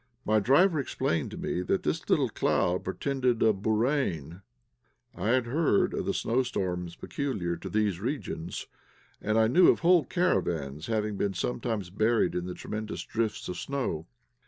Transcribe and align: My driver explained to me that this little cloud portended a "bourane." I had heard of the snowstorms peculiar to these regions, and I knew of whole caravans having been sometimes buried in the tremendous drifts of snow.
My 0.25 0.39
driver 0.39 0.79
explained 0.79 1.29
to 1.29 1.37
me 1.37 1.61
that 1.61 1.83
this 1.83 2.09
little 2.09 2.29
cloud 2.29 2.83
portended 2.83 3.43
a 3.43 3.53
"bourane." 3.53 4.41
I 5.13 5.27
had 5.27 5.45
heard 5.45 5.93
of 5.93 6.07
the 6.07 6.13
snowstorms 6.15 6.95
peculiar 6.95 7.55
to 7.57 7.69
these 7.69 7.99
regions, 8.01 8.65
and 9.21 9.37
I 9.37 9.45
knew 9.45 9.67
of 9.67 9.81
whole 9.81 10.05
caravans 10.05 10.87
having 10.87 11.17
been 11.17 11.35
sometimes 11.35 11.91
buried 11.91 12.33
in 12.33 12.47
the 12.47 12.55
tremendous 12.55 13.03
drifts 13.03 13.47
of 13.47 13.57
snow. 13.59 14.07